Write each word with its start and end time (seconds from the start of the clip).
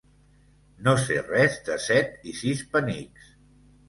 No 0.87 0.93
sé 1.01 1.17
res 1.27 1.57
de 1.67 1.75
set 1.83 2.25
i 2.31 2.33
sis 2.39 2.65
penics. 2.77 3.29